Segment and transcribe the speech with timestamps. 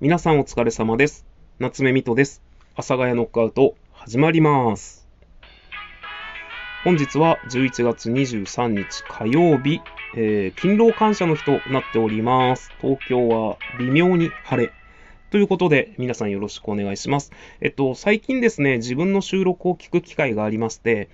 [0.00, 1.24] 皆さんお疲れ様です。
[1.60, 2.42] 夏目みとです。
[2.74, 5.06] 阿佐ヶ谷ノックアウト始まります。
[6.82, 9.80] 本日は11月23日火曜日、
[10.16, 12.72] えー勤労感謝の日となっております。
[12.80, 14.72] 東京は微妙に晴れ。
[15.30, 17.30] ということで、皆さんよろしくお願いします。
[17.60, 21.08] えっと、最近ですね、自分の収録を聞く機会がありまして、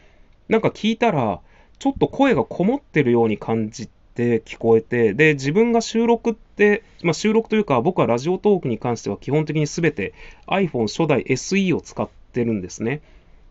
[0.48, 1.40] なんか聞いたら、
[1.78, 3.99] ちょっと声がこもってるように感じて
[4.44, 10.14] 聞こえて、で、自分が収録って、まあ、収録というか、僕はラジオトークに関しては基本的に全て
[10.46, 13.02] iPhone 初代 SE を使ってるんですね。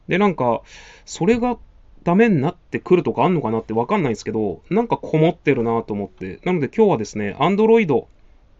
[0.07, 0.61] で、なんか、
[1.05, 1.57] それが
[2.03, 6.39] ダメになってくるとかあんのかなってわかんないんですけど、なんかこもってるなと思って。
[6.43, 8.05] なので今日はですね、Android、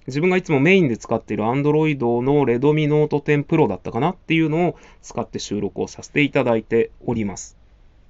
[0.07, 7.57] 自分がいつもメインで使っている Android の Redmi Note 10 Pro だったかなっていうのを使って収録をさせていただいております。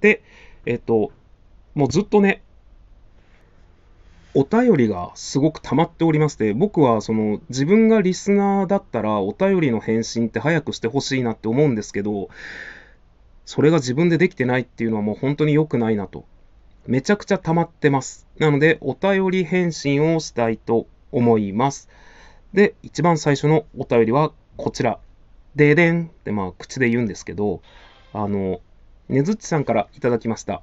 [0.00, 0.22] で、
[0.66, 1.12] えっと、
[1.74, 2.42] もうずっとね、
[4.32, 12.28] お便りがすごく溜まっておりまして、僕はその自分がリスナーだったらお便りの返信って早くしてほしいなって思うんですけど、
[13.44, 16.24] それが自分でできてないっていうのはもう本当に良くないなと。
[16.86, 18.28] めちゃくちゃ溜まってます。
[18.38, 21.88] なので、お便り返信をしたいと思います。
[22.52, 25.00] で、一番最初のお便りはこちら。
[25.56, 27.60] ででんってまあ口で言うんですけど、
[28.12, 28.60] あの、
[29.08, 30.62] ねずっちさんからいただきました。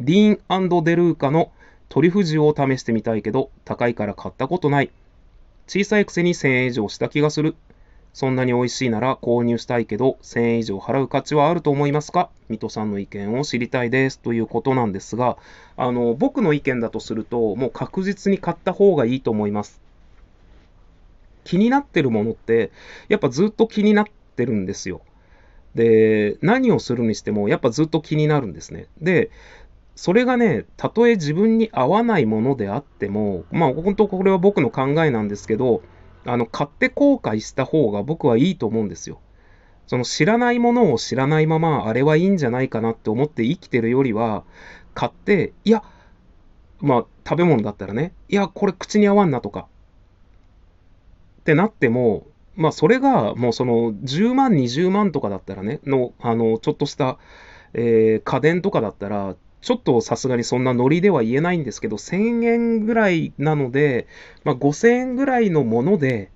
[0.00, 1.52] ディーンデルーカの
[1.92, 4.90] トリュフ塩を試してみたいけど、高いから買ったことない。
[5.66, 7.54] 小さいくせに1000円以上した気がする。
[8.14, 12.30] そんなに美味しいなら購入したいけど、1000円以上払う価値はあると思いますか？
[12.48, 14.18] 水戸さんの意見を知りたいです。
[14.20, 15.36] ということなんですが、
[15.76, 19.78] あの、僕の意見だとすると、もう確実に買った方がいいと思います。
[21.44, 22.70] 気になってるものって、
[23.10, 24.06] やっぱずっと気になっ
[24.36, 25.02] てるんですよ。
[25.74, 28.86] で、何をするにしても、やっぱずっと気になるんですね。
[29.00, 29.30] で、
[29.94, 35.82] それがね、たとえ自分に合わないものであっても、まあ本当これは僕の考えなんですけど、
[36.24, 39.20] あの、買って後悔した方が僕はいいと思うんですよ。
[39.86, 44.44] その知らないものを知らないまま、あれはいいんじゃないかなって思って生きてるよりは、
[44.94, 45.82] 買って、いや、
[46.80, 49.66] まあ食べ物だったらね、いや、これ口に合わんなとか、
[51.40, 57.18] ってなっても、まあそれがもうその10万、20万とかだったらね、の、あの、ちょっとした、
[57.74, 64.08] えー家電とかだったら、ちょっとさすがにそんなノリでは言えないんですけど、1000円ぐらいなので、
[64.44, 66.30] まあ、5000円ぐらいのもので、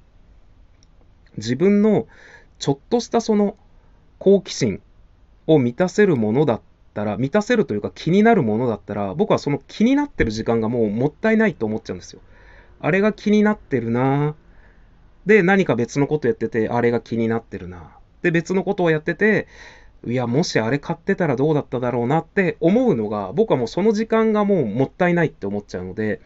[1.37, 2.07] 自分の
[2.59, 3.57] ちょっとしたその
[4.19, 4.81] 好奇心
[5.47, 6.61] を満たせるものだっ
[6.95, 12.21] たら、満たせるというか気になるものだったら、僕はその気になってる時間がもうもったいないと思っちゃうんですよ。
[12.81, 14.37] あれが気になってるな
[15.27, 17.91] で、何か別のことやってて、あれが気になってるな
[18.23, 19.49] で、別のことをやってて、
[20.05, 26.21] いや、もしあれ買ってたらどうだっただろうなって思うのが、僕はもうその時間がもうもったいないって思っちゃうので、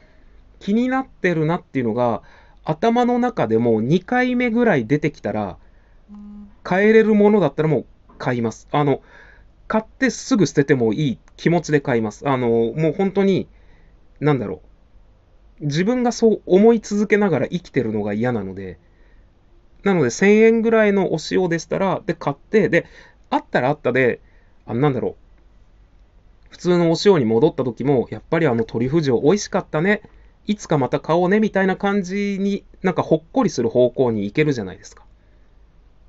[0.59, 2.23] 気になってるなっていうのが、
[2.65, 5.57] 頭の中でもう2回目ぐらい出てきたら、
[6.63, 7.87] 買えれるものだったらもう
[8.19, 8.69] 買います。
[8.71, 9.01] あの、
[9.67, 12.29] 買ってすぐ捨ててもいい気持ちで買います。
[12.29, 13.49] あの、もう本当に、
[14.21, 14.63] なんだろ
[15.61, 15.67] う。
[15.67, 18.79] 自分がそう思い続けながら生きてるのが嫌なので、
[19.85, 22.87] なので1000円ぐらいのお塩でしたら、で、買って、で、
[23.31, 24.21] あったらあったで、
[24.67, 25.15] あなんだろう。
[26.51, 30.03] 普通のお塩に戻った時も、やっぱりあのトリュフ塩美味しかったね。
[30.47, 35.05] いつかまた買おうね、みたいな感じになんかほっこりする方向に行けるじゃないですか。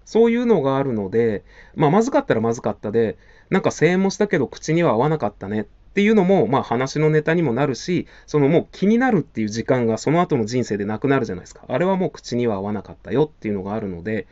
[0.05, 1.43] そういうのがあるので、
[1.75, 3.17] まあまずかったらまずかったで、
[3.49, 11.61] なんか1000円もしたけど口には合わなかったねっていうのも、まあ話のネタにもなるし、そのもう気になるっていう時間がその後の人生でなくなるじゃないですか。
[11.67, 14.25] あれはもう口には合わなかったよっていうのがあるので、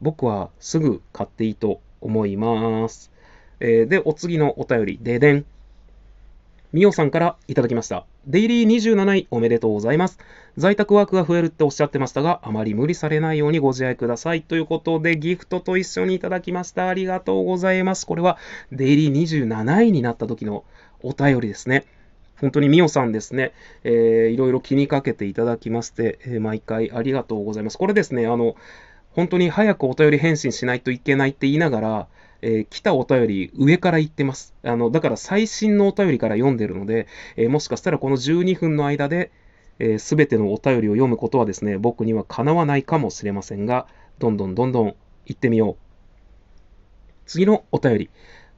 [0.00, 3.10] 僕はすぐ買っていいと思います。
[3.60, 5.44] えーで、お次のお便り、ででん。
[6.72, 8.04] みおさんからいただきました。
[8.26, 10.18] デイリー27位おめでとうございます。
[10.56, 14.42] 在宅ワークが増えるっておっしゃってましたが、あまり無理されないようにご自愛ください。
[14.42, 16.88] ということで、ギフトと一緒にいただきました。
[16.88, 18.06] ありがとうございます。
[18.06, 18.38] これは、
[18.72, 20.64] デイリー27位になった時の
[21.02, 21.84] お便りですね。
[22.40, 23.52] 本当にみおさんですね、
[23.84, 27.78] えーいろいろ気にかけていただきまして、えー毎回ありがとうございます。
[27.78, 28.56] これですね、あの、
[29.14, 32.08] 本当に早くお便り返信しないといけないって言いながら、
[32.42, 34.54] えー来たお便り上から言ってます。
[34.62, 37.06] あの、だから最新のお便りから読んでるので、
[37.36, 39.30] えーもしかしたらこの12分の間で、
[39.98, 43.86] す、べ、てのお便りを読むことはですね、僕にはかなわないかもしれませんが、
[44.18, 44.94] どんどんどんどん
[45.26, 45.76] 行ってみよう。
[47.26, 48.10] 次のお便り、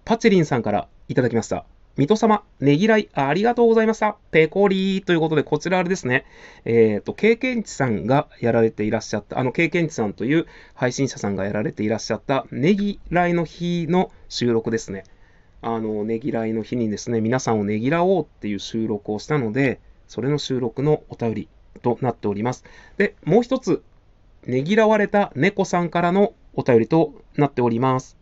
[0.05, 1.64] パチェリンさんからいただきました。
[1.97, 4.19] 水戸様、ねぎらいありがとうございました。
[4.31, 6.27] ペコリーということで、こちらあれですね。
[6.67, 15.05] えっ、と、経験値さんがやられていらっしゃった、あの、経験値さんという配信者さんがやられていらっしゃった、ねぎらいの日の収録ですね。
[15.63, 21.49] あの、ねぎらいの日にですね、皆さんをねぎらおうっていう収録をしたので、それの収録のお便り
[21.83, 22.65] となっております。
[22.99, 23.83] で、もう一つ、
[24.45, 28.19] ねぎらわれた猫さんからのお便りとなっております。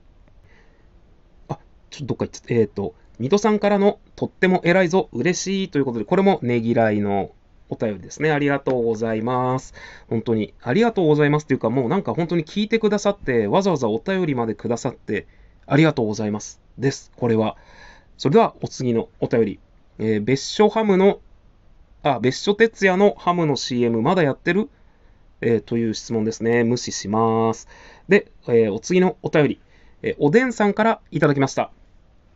[1.48, 1.58] あ、
[1.90, 2.54] ちょっとどっか行っちゃった。
[2.54, 7.30] えっ、と、水戸さんからのとっても偉いぞ、嬉しいということで、これもねぎらいの
[7.68, 8.32] お便りですね。
[8.32, 9.72] ありがとうございます。
[10.08, 10.52] 本当に。
[10.62, 15.26] ありがとうございますっていうか、もうなんか本当に聞いてくださって、わざわざお便りまでくださって、
[15.66, 16.60] ありがとうございます。
[16.76, 17.12] です。
[17.16, 17.56] これは。
[18.18, 19.60] それでは、お次のお便り。
[19.98, 21.20] えー別所ハムの、
[22.02, 24.68] あ、別所哲也のハムの CM まだやってる？
[25.40, 26.64] えーという質問ですね。
[26.64, 27.68] 無視します。
[28.08, 29.60] で、えーお次のお便り。
[30.02, 31.70] えーおでんさんからいただきました。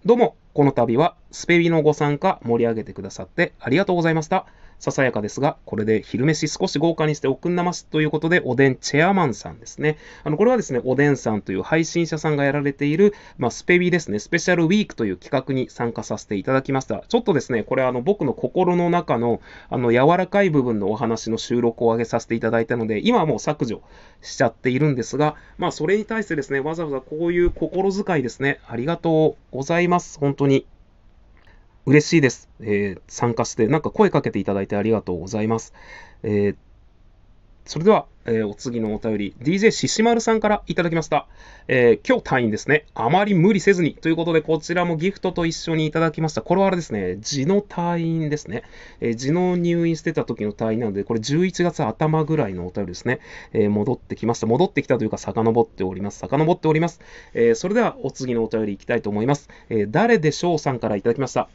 [0.06, 4.46] どうも、この度はスペビのご参加盛り上げてくださってありがとうございました。
[4.78, 9.98] ささやかですが、これで昼飯少し豪華にしておくんなますということで、おでんチェアマンさんですね。
[10.22, 17.02] あの、これはですね、おでんさんという配信者さんがやられている、まあ、スペビですね、スペシャルウィークという企画に参加させていただきました。
[17.08, 23.82] ちょっとですね、これあの、僕の心の中の、あの、柔らかい部分のお話の収録を上げさせていただいたので、今はもう削除
[24.22, 30.18] しちゃっているんですが、まあ、それに対してですね、わざわざこういう心遣いですね、ありがとうございます。
[30.20, 30.66] 本当に。
[31.88, 32.50] 嬉しいです。
[32.60, 35.72] えー参加して、なんか声かけていただいてありがとうございます。
[36.22, 36.56] えー
[37.64, 41.26] それでは、えーお次のお便り、DJ ししまるさんからいただきました。
[41.66, 42.84] え今日退院ですね。
[42.94, 43.94] あまり無理せずに。
[43.94, 46.42] ということで、こちらもギフトと一緒にいただきました。
[46.42, 48.64] これはあれですね、痔の退院ですね。
[49.00, 53.20] えーの入院してた時の退院なので、これ11月頭ぐらいのお便りですね。
[53.54, 54.46] え戻ってきました。
[54.46, 56.18] 戻ってきたというか、遡っております。
[56.18, 57.00] 遡っております。
[57.32, 59.48] えそれでは、お次のお便りいきたいと思います。
[59.70, 61.48] え誰でしょうさんからいただきました。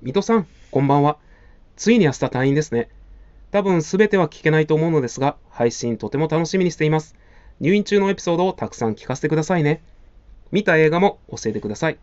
[0.00, 1.18] 水戸さん、こんばんは。
[1.74, 2.88] ついに明日退院ですね。
[3.50, 7.16] 多分すべては聞けないと思うのですが、配信とても楽しみにしています。
[7.58, 9.82] 入院中のエピソードをたくさん聞かせてくださいね。
[10.52, 11.98] 見た映画も教えてください。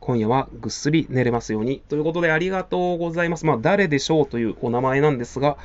[0.00, 1.80] 今夜はぐっすり寝れますように。
[1.88, 3.46] ということでありがとうございます。
[3.46, 5.56] まあ、誰でしょうというお名前なんですが、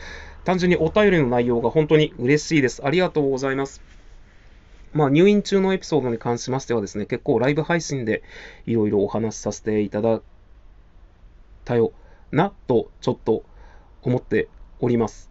[0.46, 2.86] 単純にお便りの内容が本当に嬉しいです。
[2.86, 3.82] ありがとうございます。
[4.94, 8.24] まあ、入院中のエピソードに関しましてはですね、結構ライブ配信で
[8.66, 10.22] いろいろお話しさせていただい
[11.68, 11.92] たよ
[12.32, 13.44] なとちょっと
[14.02, 14.48] 思って
[14.80, 15.30] おります。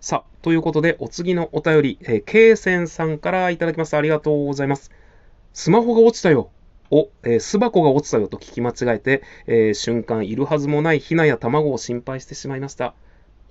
[0.00, 3.96] さあ、ということで、お次のお便り、えー、ケイセンさんからいただきます。
[3.96, 4.90] ありがとうございます。
[5.52, 6.50] スマホが落ちたよ。
[6.90, 12.94] お、えー巣箱が落ちたよと聞き間違えて、えー瞬間いるはずもないヒナや卵を心配してしまいました。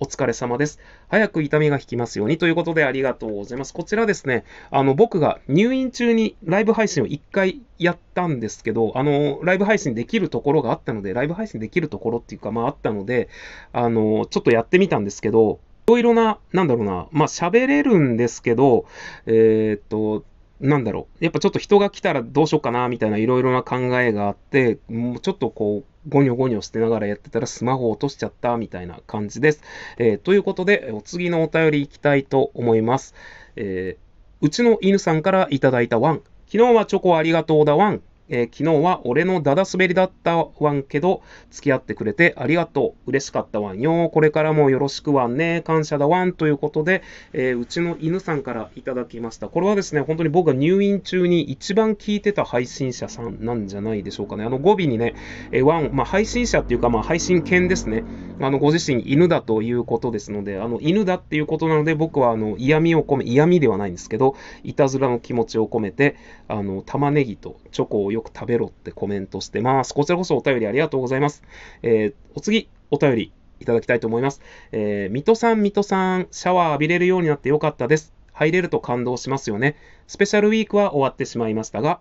[0.02, 0.80] お疲れ様です。
[1.06, 3.72] 早く痛みが引きますようにということでありがとうございます。
[3.72, 13.28] こちらですね、あの、僕が入院中にライブ配信を1回やったんですけど、あの、ライブ配信できるところがあったので、ライブ配信できるところっていうか、まああったので、
[13.72, 18.86] あの、ちょっとやってみたんですけど、いろいろな、なんだろうな、まあ喋れるんですけど、
[19.26, 20.24] えーっと、
[20.62, 21.24] なんだろう。
[21.24, 29.62] やっぱちょっと人が来たらどうしようかな、みたいないろいろな考えがあって、もうちょっとこう、ゴニョゴニョしてながらやってたらスマホ落としちゃった、みたいな感じです。
[29.98, 33.14] えーということで、お次のお便り行きたいと思います。
[33.56, 34.02] えー
[34.44, 36.22] うちの犬さんからいただいたワン。
[36.46, 38.02] 昨日はチョコありがとうだワン。
[38.32, 43.10] えー昨日は俺のダダ滑りだったワンけど、付き合ってくれてありがとう。
[43.10, 44.08] 嬉しかったワンよ。
[44.08, 45.62] これからもよろしくワンね。
[45.66, 46.32] 感謝だワン。
[46.32, 47.02] ということで、
[47.34, 49.48] えーうちの犬さんからいただきました。
[49.48, 54.44] これはですね、本当に僕が入院中に一番聞いてた配信者さんなんじゃないでしょうかね。
[54.44, 55.14] あの語尾にね、
[55.50, 58.02] えーワン、まあ配信者っていうか、まあ配信犬ですね。
[58.40, 66.16] あの、ご自身犬だということですので、あの、犬だっていうことなので、僕はあの、嫌味を込め、嫌味ではないんですけど、いたずらの気持ちを込めて、
[66.48, 69.94] あの、玉ねぎとチョコをよく食べろってコメントしてます。
[69.94, 71.42] こちらこそお便りありがとうございます。
[71.82, 74.40] えーお次、お便りいただきたいと思います。
[74.72, 78.12] えー、水戸さん、水戸さん、シャワー浴びれるようになってよかったです。
[78.32, 79.76] 入れると感動しますよね。
[80.06, 82.00] スペシャルウィークは終わってしまいましたが、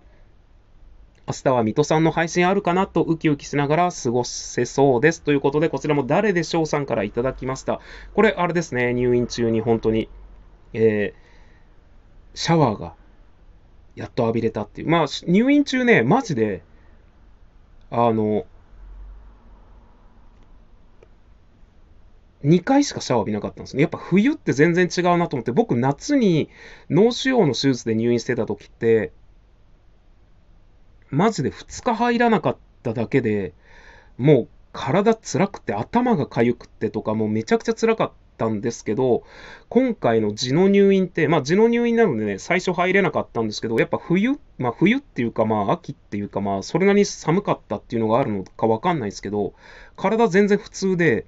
[1.28, 5.22] 明日は水戸さんの配信あるかなとウキウキしながら過ごせそうです。
[5.22, 7.80] ということで、こちらも誰でしょうさんからいただきました。
[8.16, 10.10] これ、あれですね、入院中に本当に、
[10.74, 11.32] えー
[12.34, 12.96] シャワーが
[13.96, 14.90] やっと浴びれたっていう。
[14.90, 16.64] まあ、入院中ね、マジで、
[17.90, 18.46] あの、
[22.44, 23.82] 2回しかシャワー浴びなかったんですね。
[23.82, 26.50] やっぱ冬って全然違うなと思って、僕夏に
[26.90, 29.12] 脳腫瘍の手術で入院してた時って、
[31.10, 33.54] マジで2日入らなかっただけで、
[34.18, 39.24] もう体辛くて頭が痒くてとか、もうめちゃくちゃ辛かっったんですけど、
[39.70, 49.54] 今回の痔の入院って、まあ痔の入院なのでね、最初入れなかったんですけど、やっぱ冬、まあ冬っていうかまあ秋っていうかまあそれなりに寒かったっていうのがあるのかわかんないですけど、
[49.96, 51.26] 体全然普通で、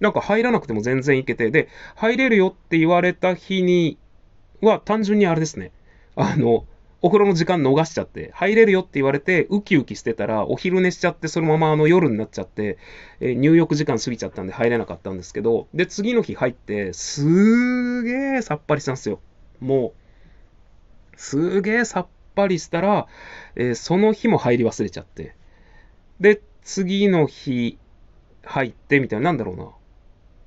[0.00, 3.96] なんか入らなくても全然いけて、で、入れるよって言われた日に
[4.60, 5.72] は単純にあれですね。
[6.16, 6.66] あの、
[7.04, 12.78] お風呂の時間逃しちゃって、入れるよって言われて、ウキウキしてたら、お昼寝しちゃって、そのままあの夜になっちゃって、
[13.20, 19.20] えー入浴時間過ぎちゃったんで入れなかったんですけど、で、次の日入って、すーげーさっぱりしたんですよ。
[19.60, 19.92] も
[21.12, 23.06] う、すーげえさっぱりしたら、
[23.54, 25.36] えー、その日も入り忘れちゃって。
[26.20, 27.76] で、次の日
[28.44, 29.72] 入ってみたいな、なんだろうな。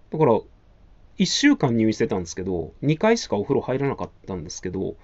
[0.09, 0.41] だから、
[1.19, 4.95] 1週間入院してたんですけど、2回しかお風呂入らなかったんですけど、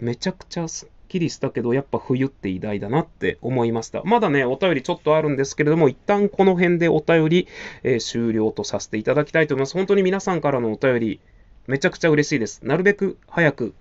[0.00, 4.02] めちゃくちゃすっきりしたけど、やっぱ冬って偉大だなって思いました。
[4.04, 7.48] まだね、お便りちょっとあるんですけれども、一旦この辺でお便り、
[7.82, 9.74] えー、終了とさせていただきたいと思います。
[9.74, 11.20] 本当に皆さんからのお便り、
[11.66, 12.64] めちゃくちゃ嬉しいです。
[12.64, 13.74] なるべく早く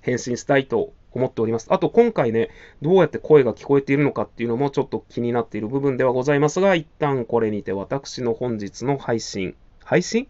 [0.00, 1.66] 返信したいと思っております。
[1.70, 2.50] あと今回ね、
[2.82, 10.28] どうやって声が聞こえているのかっていうのもちょっと気になっている部分ではございますが、一旦これにて私の本日の配信、配信？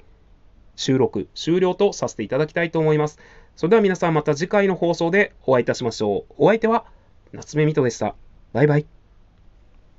[0.76, 3.18] 収録終了とさせていただきたいと思います。
[3.58, 6.34] それでは皆さんまた次回の放送でお会いいたしましょう。
[6.38, 6.84] お相手は
[7.32, 8.14] 夏目みとでした。
[8.52, 8.97] バイバイ。